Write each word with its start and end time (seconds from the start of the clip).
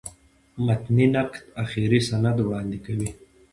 متني 0.65 1.05
نقد 1.13 1.41
آخري 1.63 1.99
سند 2.09 2.37
وړاندي 2.43 2.79
کوي. 2.85 3.09